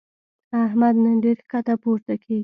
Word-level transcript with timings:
احمد 0.65 0.95
نن 1.03 1.15
ډېر 1.23 1.37
ښکته 1.43 1.73
پورته 1.81 2.13
کېږي. 2.23 2.39